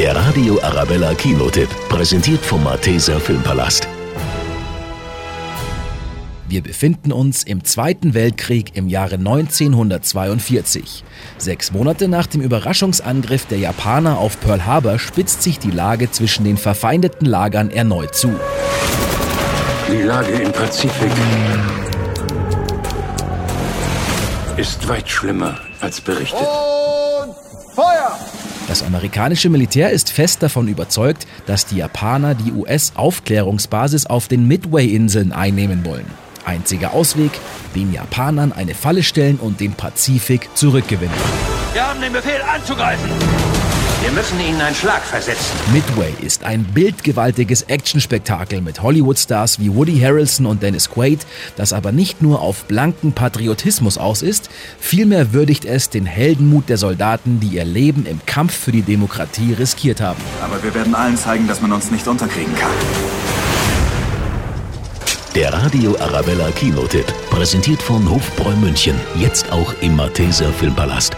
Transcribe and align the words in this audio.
Der 0.00 0.16
Radio 0.16 0.58
Arabella 0.62 1.12
Kinotipp, 1.12 1.68
präsentiert 1.90 2.40
vom 2.40 2.64
Malteser 2.64 3.20
Filmpalast. 3.20 3.86
Wir 6.48 6.62
befinden 6.62 7.12
uns 7.12 7.42
im 7.42 7.64
Zweiten 7.64 8.14
Weltkrieg 8.14 8.74
im 8.78 8.88
Jahre 8.88 9.16
1942. 9.16 11.04
Sechs 11.36 11.72
Monate 11.72 12.08
nach 12.08 12.26
dem 12.26 12.40
Überraschungsangriff 12.40 13.44
der 13.44 13.58
Japaner 13.58 14.16
auf 14.16 14.40
Pearl 14.40 14.64
Harbor 14.64 14.98
spitzt 14.98 15.42
sich 15.42 15.58
die 15.58 15.70
Lage 15.70 16.10
zwischen 16.10 16.44
den 16.44 16.56
verfeindeten 16.56 17.26
Lagern 17.26 17.68
erneut 17.70 18.14
zu. 18.14 18.32
Die 19.92 20.00
Lage 20.00 20.32
im 20.32 20.50
Pazifik 20.50 21.12
ist 24.56 24.88
weit 24.88 25.10
schlimmer 25.10 25.58
als 25.82 26.00
berichtet. 26.00 26.38
Feuer! 26.38 26.69
Das 28.70 28.84
amerikanische 28.84 29.48
Militär 29.48 29.90
ist 29.90 30.12
fest 30.12 30.44
davon 30.44 30.68
überzeugt, 30.68 31.26
dass 31.46 31.66
die 31.66 31.78
Japaner 31.78 32.36
die 32.36 32.52
US-Aufklärungsbasis 32.52 34.06
auf 34.06 34.28
den 34.28 34.46
Midway-Inseln 34.46 35.32
einnehmen 35.32 35.84
wollen. 35.84 36.06
Einziger 36.44 36.94
Ausweg, 36.94 37.32
den 37.74 37.92
Japanern 37.92 38.52
eine 38.52 38.76
Falle 38.76 39.02
stellen 39.02 39.40
und 39.40 39.58
den 39.58 39.72
Pazifik 39.72 40.50
zurückgewinnen. 40.54 41.16
Wir 41.72 41.84
haben 41.84 42.00
den 42.00 42.12
Befehl 42.12 42.40
anzugreifen. 42.42 43.10
Wir 44.02 44.12
müssen 44.12 44.40
ihnen 44.40 44.58
einen 44.62 44.74
Schlag 44.74 45.02
versetzen. 45.02 45.54
Midway 45.74 46.14
ist 46.24 46.42
ein 46.42 46.64
bildgewaltiges 46.64 47.64
Actionspektakel 47.64 48.62
mit 48.62 48.82
Hollywood-Stars 48.82 49.60
wie 49.60 49.74
Woody 49.74 50.00
Harrelson 50.00 50.46
und 50.46 50.62
Dennis 50.62 50.88
Quaid, 50.88 51.26
das 51.56 51.74
aber 51.74 51.92
nicht 51.92 52.22
nur 52.22 52.40
auf 52.40 52.64
blanken 52.64 53.12
Patriotismus 53.12 53.98
aus 53.98 54.22
ist, 54.22 54.48
vielmehr 54.78 55.34
würdigt 55.34 55.66
es 55.66 55.90
den 55.90 56.06
Heldenmut 56.06 56.70
der 56.70 56.78
Soldaten, 56.78 57.40
die 57.40 57.48
ihr 57.48 57.66
Leben 57.66 58.06
im 58.06 58.20
Kampf 58.24 58.54
für 58.54 58.72
die 58.72 58.80
Demokratie 58.80 59.52
riskiert 59.52 60.00
haben. 60.00 60.20
Aber 60.42 60.62
wir 60.62 60.74
werden 60.74 60.94
allen 60.94 61.18
zeigen, 61.18 61.46
dass 61.46 61.60
man 61.60 61.70
uns 61.70 61.90
nicht 61.90 62.08
unterkriegen 62.08 62.54
kann. 62.54 62.70
Der 65.34 65.52
Radio 65.52 65.94
Arabella 66.00 66.50
Kinotipp, 66.52 67.06
präsentiert 67.28 67.82
von 67.82 68.08
Hofbräu 68.08 68.56
München, 68.56 68.98
jetzt 69.16 69.52
auch 69.52 69.74
im 69.82 69.94
Malteser 69.94 70.50
Filmpalast. 70.54 71.14